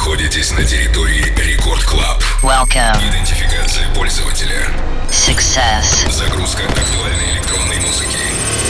[0.00, 2.22] находитесь на территории Record Club.
[2.42, 2.96] Welcome.
[3.06, 4.66] Идентификация пользователя.
[5.10, 6.10] Success.
[6.10, 8.16] Загрузка актуальной электронной музыки.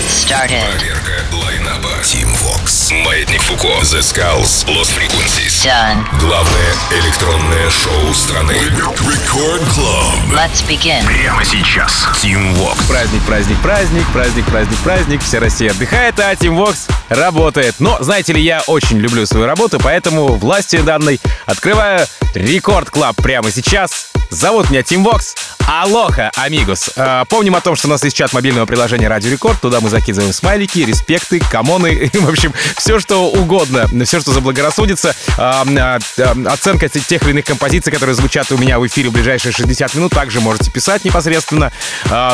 [0.08, 0.62] Started.
[0.79, 1.90] Проверка лайнапа.
[2.03, 2.92] Tim Vox.
[3.04, 3.68] Маятник Фуко.
[3.82, 4.64] The Skulls.
[4.66, 5.64] Lost Frequencies.
[5.64, 6.04] Done.
[6.20, 8.53] Главное электронное шоу страны.
[8.52, 10.32] Record Club.
[10.32, 11.04] Let's begin.
[11.07, 12.07] Прямо сейчас.
[12.22, 12.86] Tim Vox.
[12.86, 15.22] Праздник, праздник, праздник, праздник, праздник, праздник.
[15.22, 17.77] Вся Россия отдыхает, а Tim Vox работает.
[17.80, 23.50] Но, знаете ли, я очень люблю свою работу, поэтому властью данной открываю Record Club прямо
[23.50, 24.11] сейчас.
[24.30, 25.35] Зовут меня Tim Vox.
[25.72, 26.90] Aloha, amigos.
[26.96, 29.60] Э, помним о том, что у нас есть чат мобильного приложения Радио Рекорд.
[29.60, 35.14] Туда мы закидываем смайлики, респекты, камоны, в общем, все, что угодно, все, что заблагорассудится.
[35.38, 39.52] Э, э, оценка тех или иных композиций, которые звучат у меня в эфире в ближайшие
[39.52, 41.70] 60 минут, также можете писать непосредственно.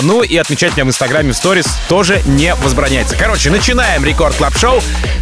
[0.03, 3.17] Ну и отмечать меня в Инстаграме в сторис тоже не возбраняется.
[3.17, 4.81] Короче, начинаем Record Club Show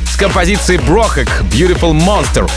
[0.08, 2.48] с композиции Brohug Beautiful Monster.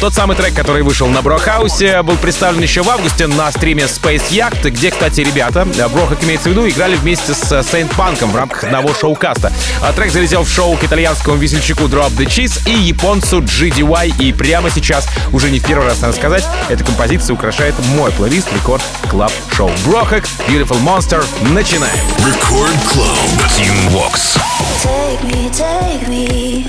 [0.00, 4.30] Тот самый трек, который вышел на Brohouse, был представлен еще в августе на стриме Space
[4.30, 8.36] Yacht, где, кстати, ребята, Brohug имеется в виду, играли вместе с Saint Punk ом в
[8.36, 9.50] рамках одного шоу-каста.
[9.80, 14.12] А трек залетел в шоу к итальянскому весельчаку Drop the Cheese и японцу GDY.
[14.18, 18.52] И прямо сейчас, уже не в первый раз надо сказать, эта композиция украшает мой плейлист
[18.52, 19.70] Record Club Show.
[19.86, 21.24] Brohug, Beautiful Monster.
[21.48, 21.96] Начинаем.
[22.18, 23.16] Record Club.
[23.56, 24.38] Team Vox.
[24.82, 26.68] Take me, take me,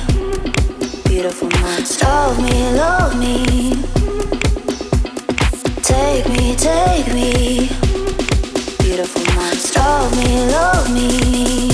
[1.03, 2.05] beautiful monster.
[2.05, 3.75] Love me, love me.
[5.83, 7.80] Take me, take me,
[8.91, 9.79] beautiful monster.
[9.79, 11.70] Love me, love me.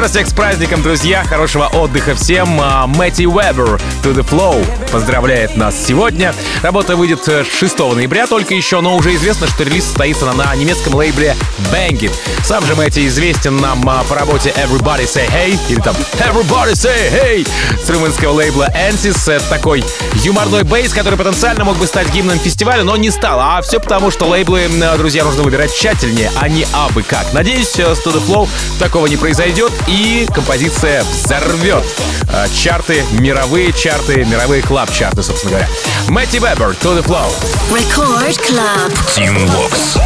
[0.00, 1.24] Еще раз всех с праздником, друзья.
[1.24, 2.58] Хорошего отдыха всем.
[2.58, 6.34] А, Мэтти Уэббер To The Flow поздравляет нас сегодня.
[6.62, 10.56] Работа выйдет э, 6 ноября только еще, но уже известно, что релиз состоится на, на
[10.56, 11.36] немецком лейбле
[11.70, 12.12] Bang It.
[12.44, 17.12] Сам же Мэтти известен нам а, по работе Everybody Say Hey или там Everybody Say
[17.12, 17.46] Hey
[17.84, 19.30] с румынского лейбла Ansys.
[19.30, 23.38] Это такой юморной бейс, который потенциально мог бы стать гимном фестиваля, но не стал.
[23.38, 27.34] А все потому, что лейблы, э, друзья, нужно выбирать тщательнее, а не абы как.
[27.34, 31.84] Надеюсь, э, с To The Flow такого не произойдет и композиция взорвет
[32.32, 35.68] э, чарты, мировые чарты, мировые клаб-чарты, собственно говоря.
[36.08, 37.30] Мэтти Вебер, To The Flow.
[37.70, 38.92] Record Club.
[39.16, 40.00] Team Vox.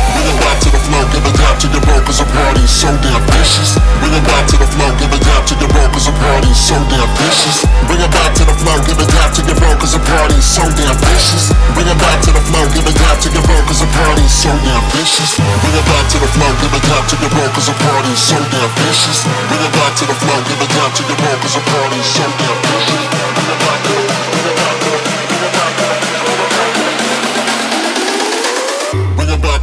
[0.85, 3.81] Flow, give it down to your brokers a party so damn vicious.
[4.01, 6.77] Bring it back to the flow, give it down to your brokers a party so
[6.93, 7.65] damn vicious.
[7.89, 10.63] Bring it back to the flow, give it down to your brokers a party so
[10.77, 11.53] damn vicious.
[11.73, 14.51] Bring it back to the flow, give it down to your brokers a party so
[14.61, 15.33] damn vicious.
[15.41, 18.37] Bring it back to the flow, give it down to your brokers a party so
[18.53, 19.19] damn vicious.
[19.49, 22.25] Bring it back to the flow, give it down to your brokers a party so
[22.29, 23.05] damn vicious.
[23.09, 24.04] Bring it back to the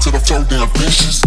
[0.01, 1.22] to the so damn vicious.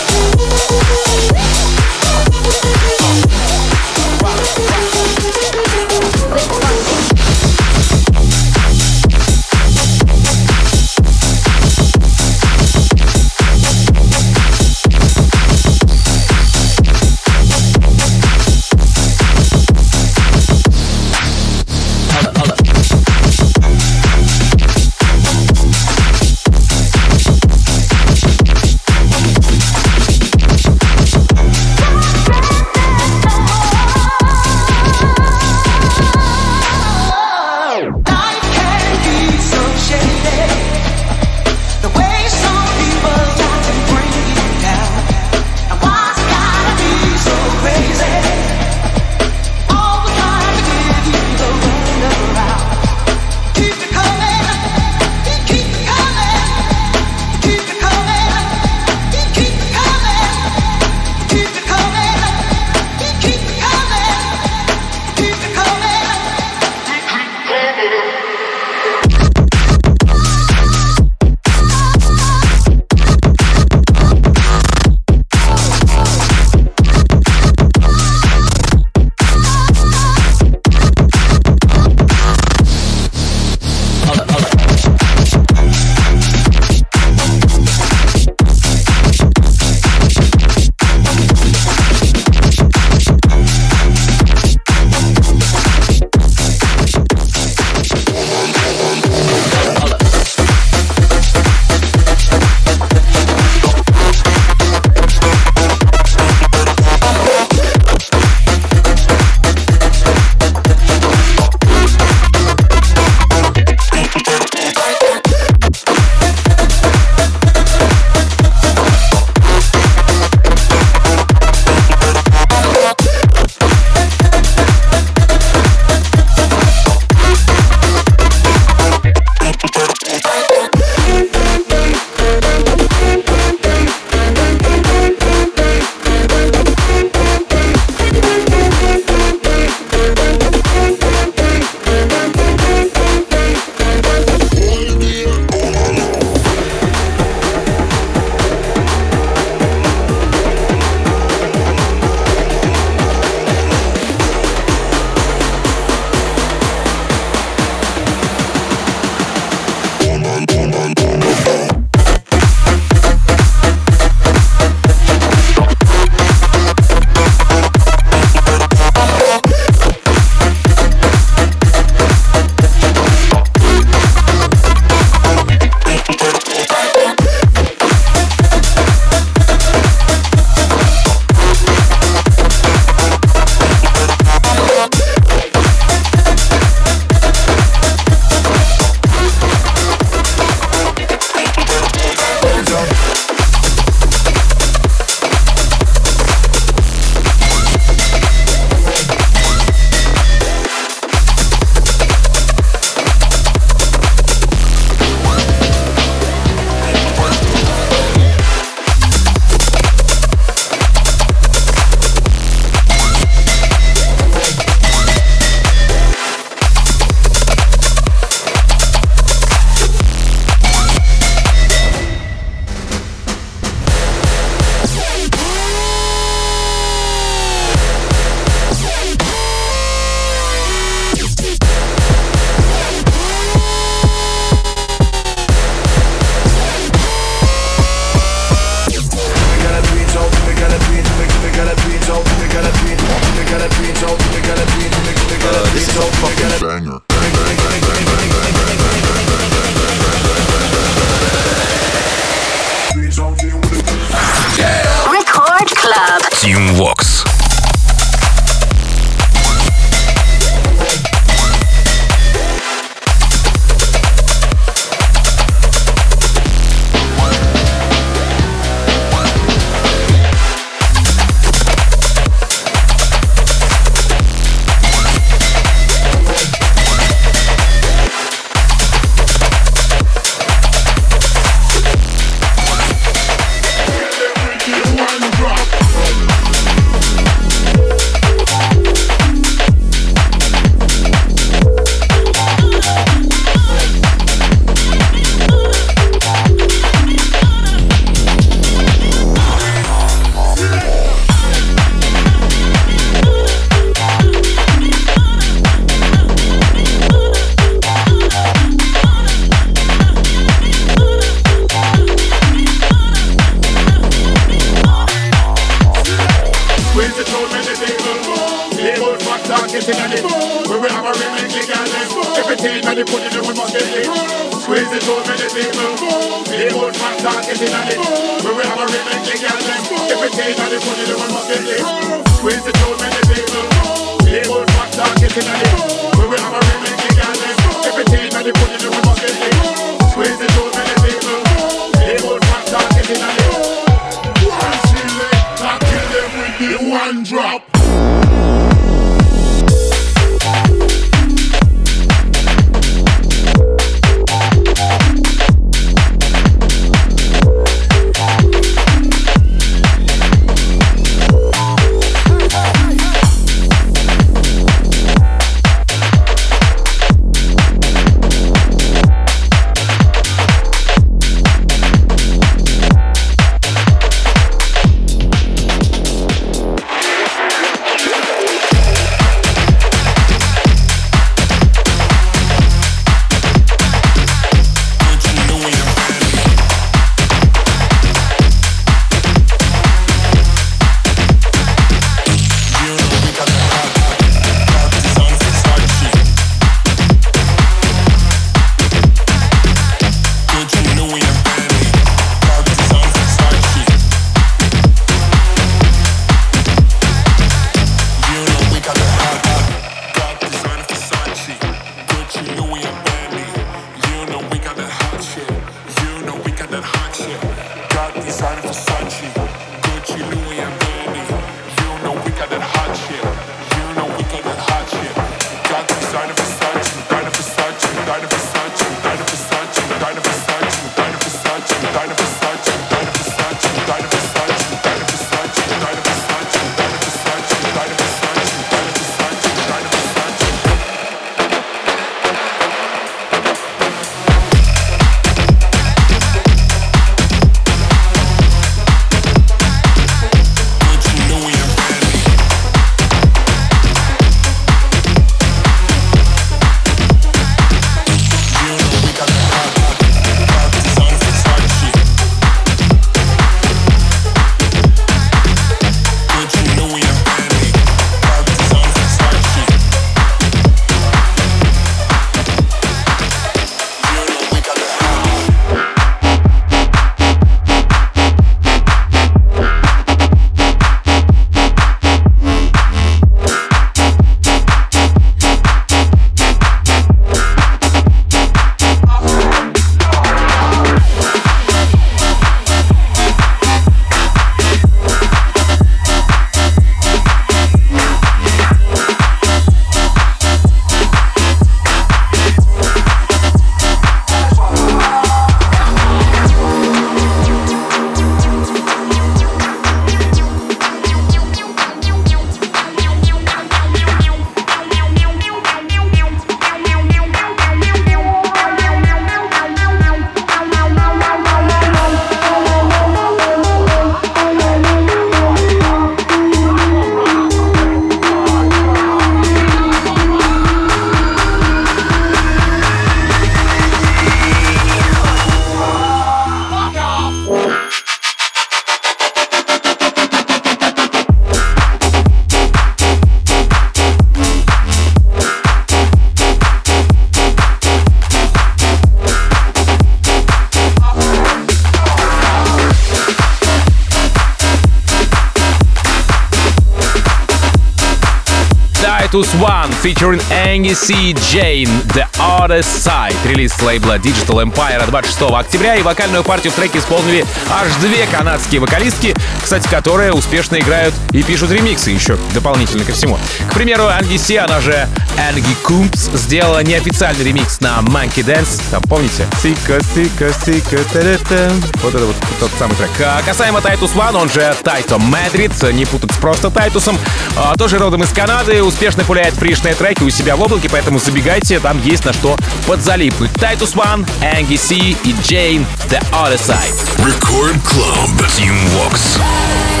[559.31, 561.33] Titus One featuring Angie C.
[561.51, 563.33] Jane The Other Side.
[563.45, 565.95] Релиз с лейбла Digital Empire 26 октября.
[565.95, 571.43] И вокальную партию в треке исполнили аж две канадские вокалистки, кстати, которые успешно играют и
[571.43, 573.39] пишут ремиксы еще дополнительно ко всему.
[573.69, 578.81] К примеру, Angie C, она же Angie Coombes, сделала неофициальный ремикс на Monkey Dance.
[578.91, 579.45] Там, помните?
[579.61, 581.71] Сика, сика, сика, та
[582.03, 583.09] Вот это вот тот самый трек.
[583.19, 587.17] А касаемо Titus One, он же Тайто Мадрид, не путать с просто Тайтусом,
[587.55, 591.79] а, тоже родом из Канады, успешно пуляет фришные треки у себя в облаке, поэтому забегайте,
[591.79, 593.51] там есть на что подзалипнуть.
[593.51, 596.93] Titus One, Angie C и Jane The Other Side.
[597.17, 598.31] Record Club.
[598.57, 600.00] Team Vox.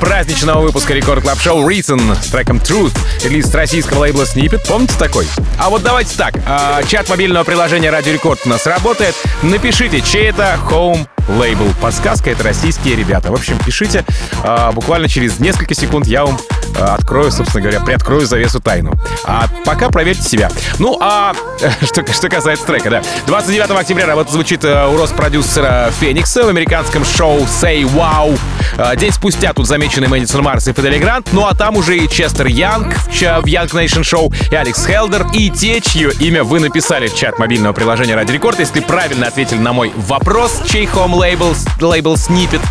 [0.00, 4.66] Праздничного выпуска Record Club Show Reason с треком Truth, релиз российского лейбла Snippet.
[4.66, 5.26] Помните такой?
[5.58, 6.34] А вот давайте так.
[6.46, 9.14] а, чат мобильного приложения Радио Рекорд у нас работает.
[9.42, 11.66] Напишите, чей это Home лейбл.
[11.80, 13.30] Подсказка— это российские ребята.
[13.30, 14.04] В общем, пишите.
[14.42, 16.38] А, буквально через несколько секунд я вам
[16.78, 18.92] открою, собственно говоря, приоткрою завесу тайну.
[19.24, 20.50] А пока проверьте себя.
[20.78, 21.34] Ну, а
[21.82, 23.02] что, что касается трека, да.
[23.26, 28.38] 29 октября работа звучит э, у Рос-продюсера Феникса в американском шоу Say Wow.
[28.78, 31.96] А, День спустя тут замечены Madison Mars и Fedde Le Grand, ну а там уже
[31.96, 36.60] и Chester Young в Young Nation Show, и Alex Helder, и те, чье имя вы
[36.60, 41.14] написали в чат мобильного приложения Радио Рекорд, если правильно ответили на мой вопрос, чей home
[41.14, 42.62] лейбл, лейбл Snippet,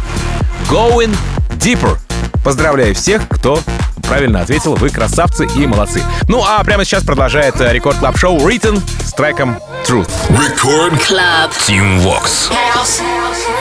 [0.70, 1.16] Going
[1.58, 1.98] Deeper.
[2.44, 3.60] Поздравляю всех, кто
[4.06, 4.76] правильно ответил.
[4.76, 6.02] Вы красавцы и молодцы.
[6.28, 10.10] Ну а прямо сейчас продолжает э, Record Club Show Written с треком Truth.
[10.30, 11.52] Record Club.
[11.68, 12.50] Tim Vox.
[12.50, 13.55] Know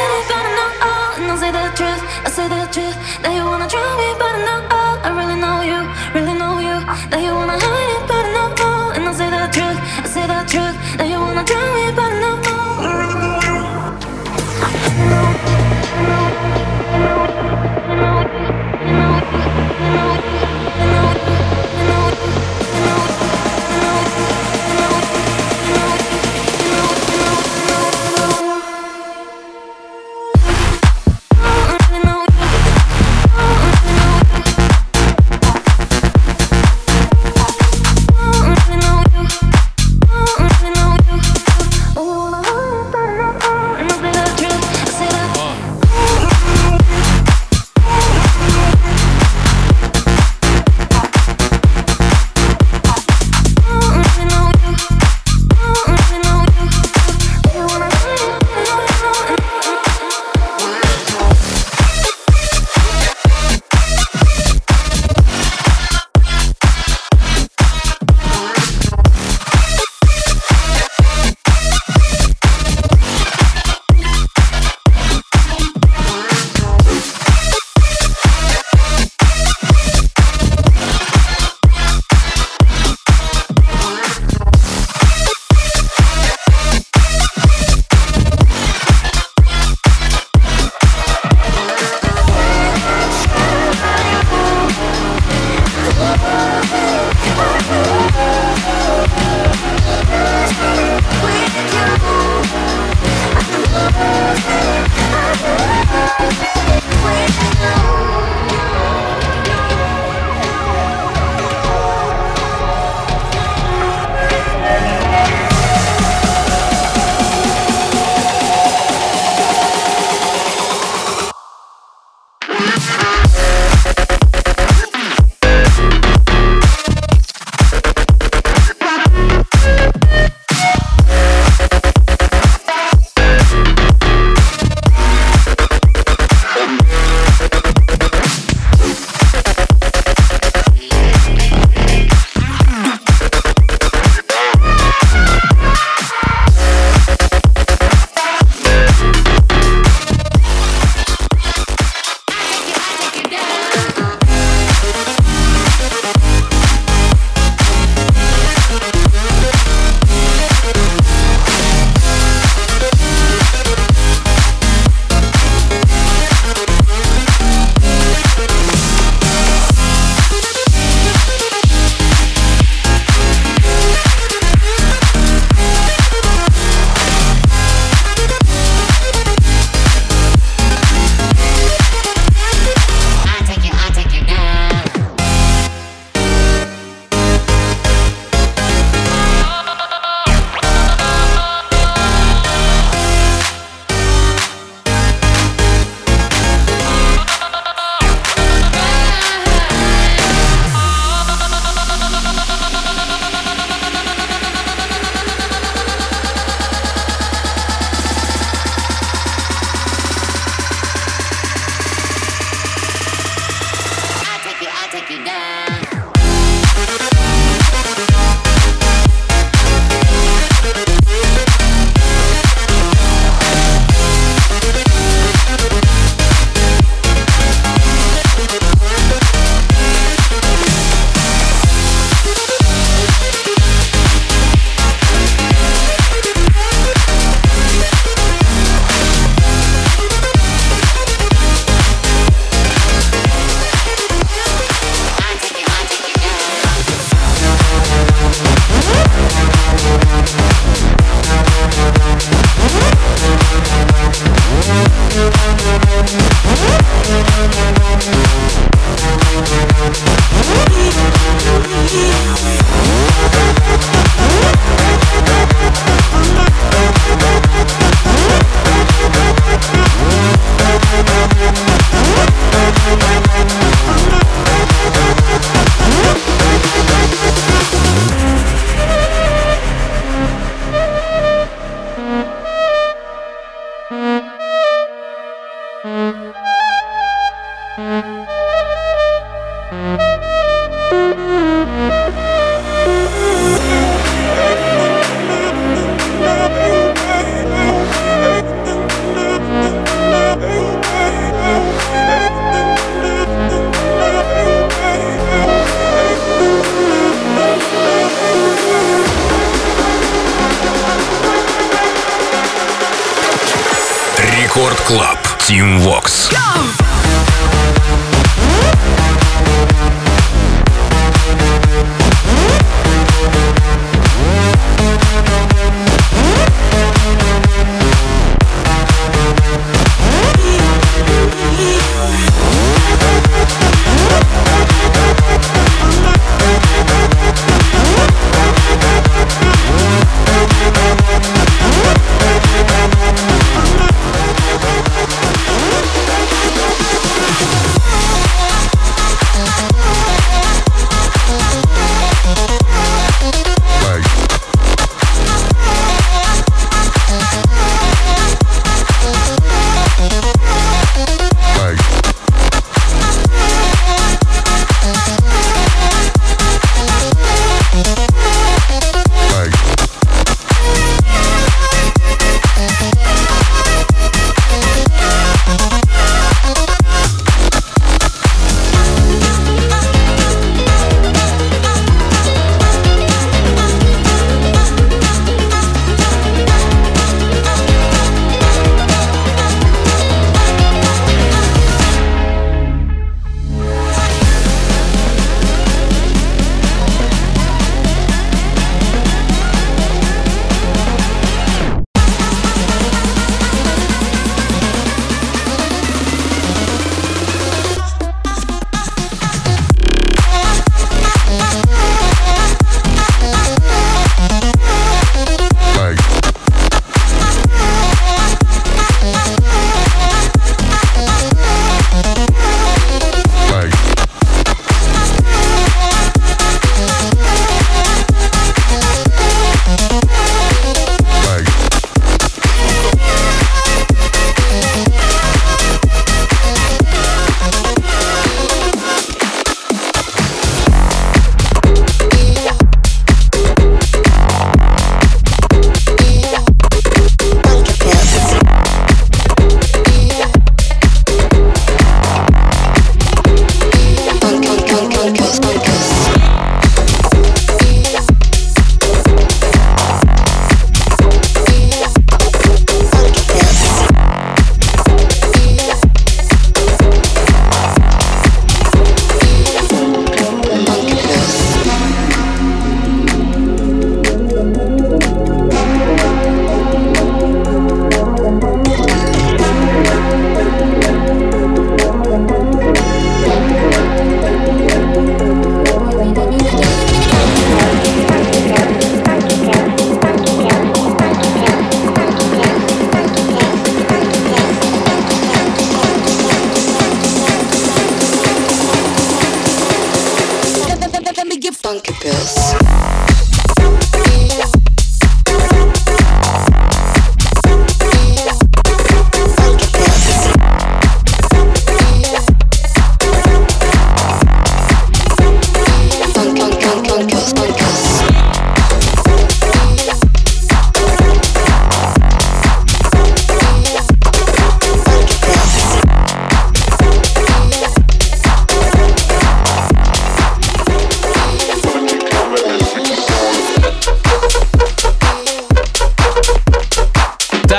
[315.47, 316.84] Team Vox.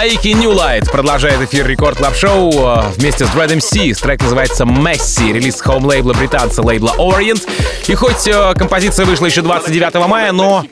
[0.06, 4.00] Taiki Nulight продолжает эфир Record Club Show э, вместе с Dread MC.
[4.00, 7.42] Трек называется Messi, релиз home лейбла британца лейбла Orient.
[7.88, 10.64] И хоть э, композиция вышла еще 29 мая, но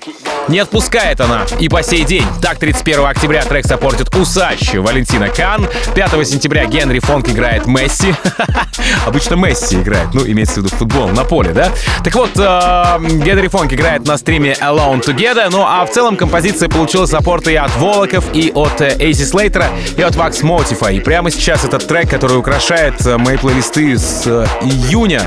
[0.48, 2.26] не отпускает она и по сей день.
[2.42, 5.68] Так, 31 октября трек саппортит Усач Valentino Khan.
[5.96, 8.14] 5 сентября Henry Fong играет Месси.
[9.06, 11.72] Обычно Месси играет, ну, имеется в виду футбол на поле, да?
[12.04, 16.70] Так вот, э, Henry Fong играет на стриме Alone Together, ну а в целом композиция
[16.70, 19.66] получила саппорты и от Волоков, и от э, AC Slater,
[19.98, 20.96] и от Wax Motify.
[20.96, 24.28] И прямо сейчас этот трек, который украшает э, мои плейлисты с
[24.62, 25.22] июня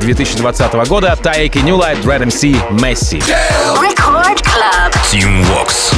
[0.00, 1.16] 2020 года.
[1.20, 3.22] Таики New Light, Red MC, Messi.
[3.80, 4.92] Record Club.
[5.10, 5.92] Team Vox.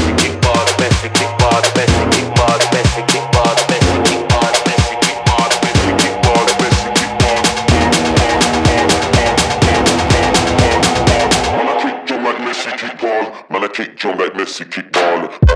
[13.77, 15.56] Kick drum like Messi, kick ball.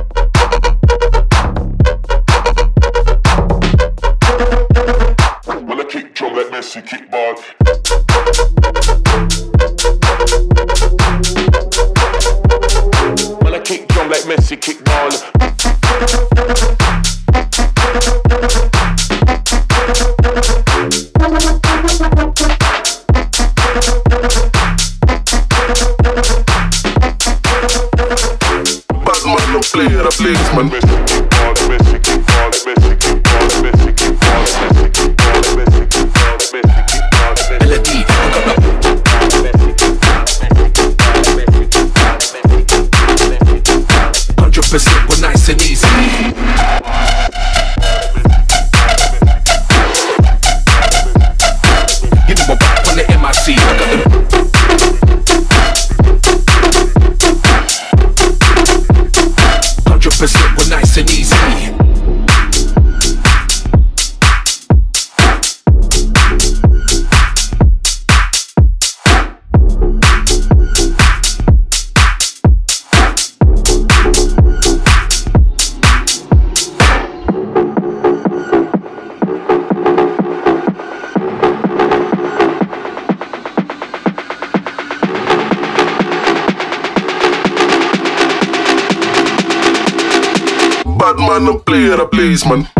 [92.10, 92.79] please, man.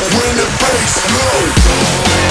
[0.00, 2.27] When the bass low.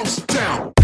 [0.00, 0.79] House down.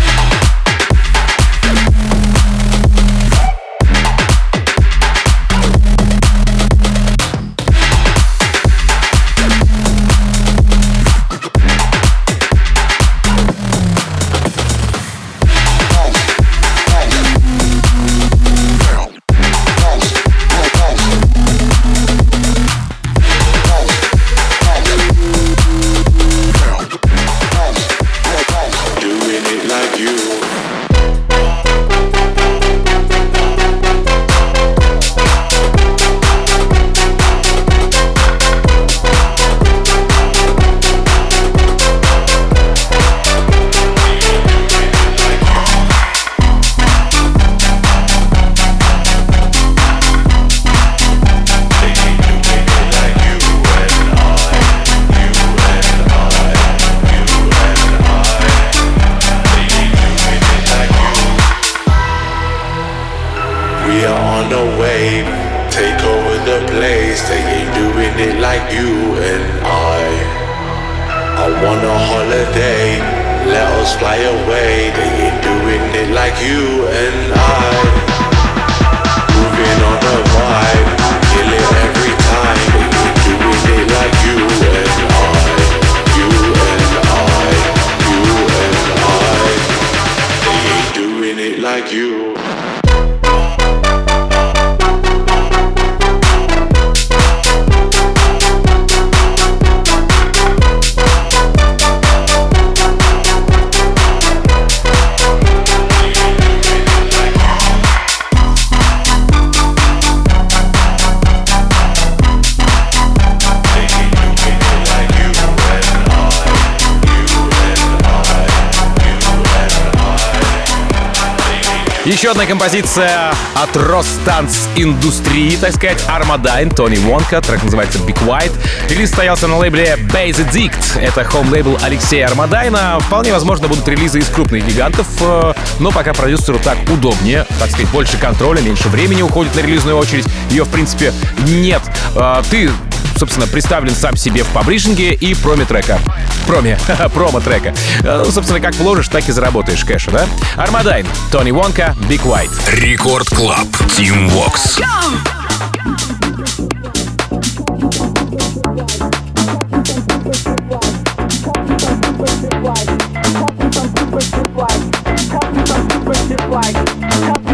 [122.07, 128.53] Еще одна композиция от Ростанц Индустрии, так сказать, Armadine, Тони Вонка, трек называется Big White.
[128.89, 133.01] Релиз состоялся на лейбле Base Addict, это хоум-лейбл Алексея Армадайна.
[133.01, 137.89] Вполне возможно будут релизы из крупных гигантов, э, но пока продюсеру так удобнее, так сказать,
[137.89, 140.27] больше контроля, меньше времени уходит на релизную очередь.
[140.51, 141.13] Ее, в принципе,
[141.45, 141.83] нет.
[142.15, 142.71] Э, Ты
[143.19, 145.99] собственно, представлен сам себе в паблишинге и проме трека.
[146.47, 146.79] Проме,
[147.15, 147.75] промо трека.
[148.03, 150.27] Э, Ну, собственно, как вложишь, так и заработаешь кэша, да?
[150.57, 152.51] Армадайн, Тони Вонка, Big White.
[152.73, 153.67] Рекорд Клаб.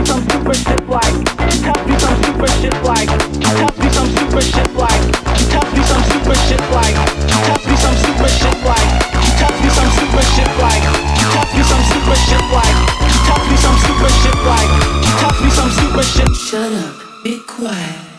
[0.03, 1.15] She some super shit like.
[1.53, 1.79] She some
[2.25, 3.07] super shit like.
[3.07, 4.99] She some super shit like.
[5.39, 6.97] She some super shit like.
[7.31, 7.39] She
[7.79, 8.91] some super shit like.
[9.23, 10.83] She some super shit like.
[11.55, 12.43] She some super shit
[14.43, 14.71] like.
[15.39, 16.35] She some super shit.
[16.35, 16.95] Shut up.
[17.23, 18.13] Be quiet.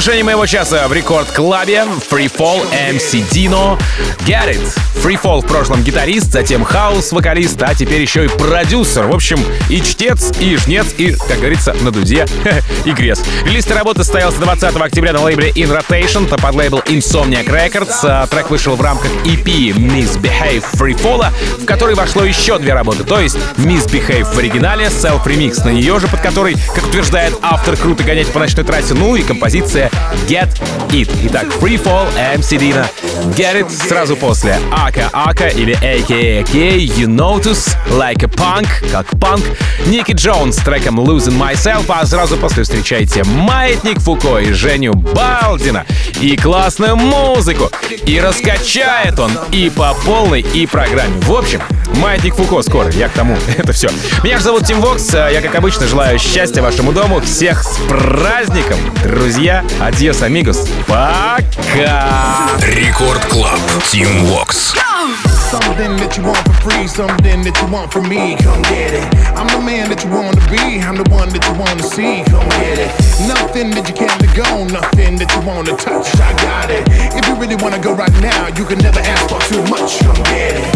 [0.00, 3.78] Завершение моего часа в рекорд-клабе Free Fall MC Dino
[4.24, 4.89] Get It.
[4.96, 9.06] Free Fall в прошлом гитарист, затем хаус-вокалист, а теперь еще и продюсер.
[9.06, 9.38] В общем,
[9.68, 12.26] и чтец, и жнец, и, как говорится, на дуде,
[12.84, 13.22] и грез.
[13.44, 17.98] Релиз работы состоялся 20 октября на лейбле In Rotation, то под лейбл Insomniac Records.
[18.02, 21.26] А трек вышел в рамках EP Misbehave Free Fall,
[21.58, 25.98] в который вошло еще две работы, то есть Misbehave в оригинале, Self Remix на нее
[26.00, 29.90] же, под которой, как утверждает автор, круто гонять по ночной трассе, ну и композиция
[30.28, 30.50] Get
[30.90, 31.10] It.
[31.24, 32.86] Итак, Free Fall, MC Dina,
[33.36, 39.44] Get It сразу после Ака Ака или AKA You Notice, Like a Punk, как панк,
[39.86, 45.84] Ники Джонс с треком Losing Myself, а сразу после встречайте Маятник Фуко и Женю Балдина
[46.20, 47.70] и классную музыку.
[48.06, 51.20] И раскачает он и по полной, и программе.
[51.22, 51.60] В общем,
[51.96, 53.90] Маятник Фуко скоро, я к тому, это все.
[54.24, 57.76] Меня же зовут Tim Vox, а я, как обычно, желаю счастья вашему дому, всех с
[57.88, 62.48] праздником, друзья, adiós, amigos, пока!
[62.62, 63.58] Record Club.
[63.92, 64.69] Team Vox.
[65.50, 69.02] Something that you want for free, something that you want from me, come get it.
[69.34, 71.86] I'm the man that you want to be, I'm the one that you want to
[71.90, 72.86] see, come get it.
[73.26, 76.86] Nothing that you can't let go, nothing that you want to touch, I got it.
[77.18, 79.98] If you really want to go right now, you can never ask for too much,
[80.06, 80.70] come get it.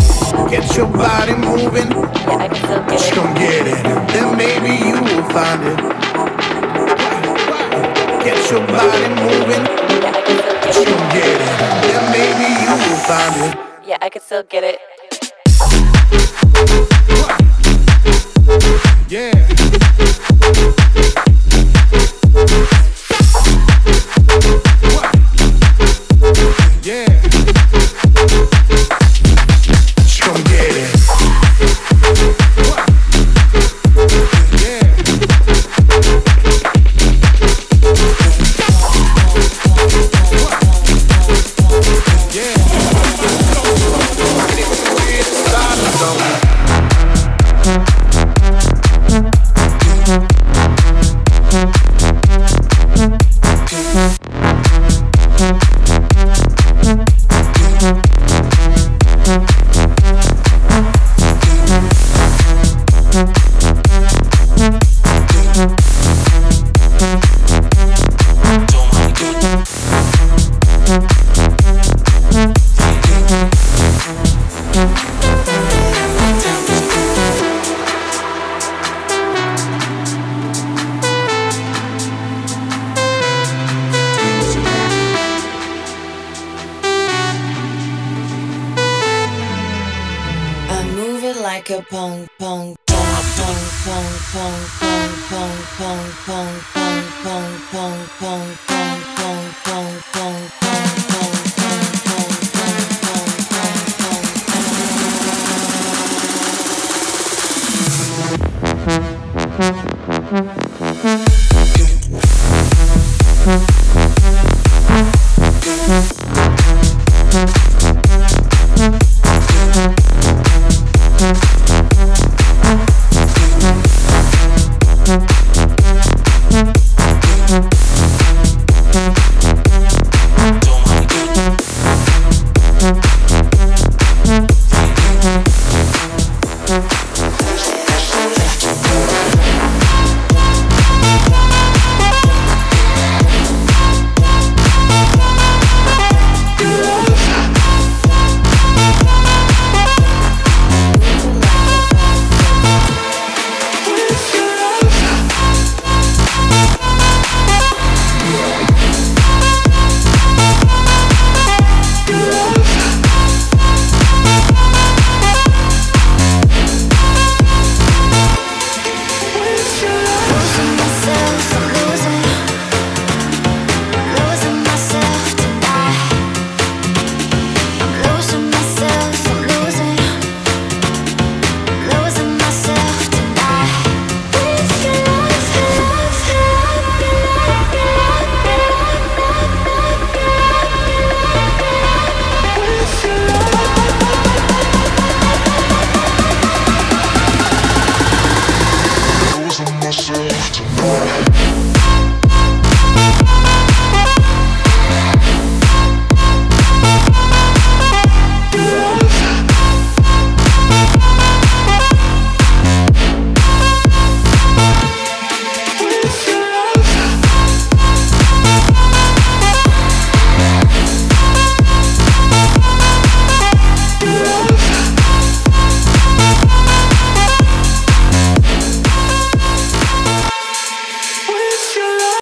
[0.51, 1.95] Get your body moving,
[2.91, 3.79] just come get it.
[4.11, 5.79] Then maybe you will find it.
[8.27, 9.63] Get your body moving,
[10.67, 11.53] just come get it.
[11.63, 13.74] Then maybe you will find it.
[13.95, 14.81] Yeah, I could still get it.
[19.09, 19.54] Yeah.